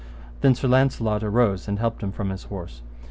Then 0.39 0.55
Sir 0.55 0.67
Launcelot 0.67 1.21
arose 1.21 1.67
and 1.67 1.77
helped 1.77 2.01
him 2.01 2.11
from 2.11 2.31
his 2.31 2.45
horse. 2.45 2.81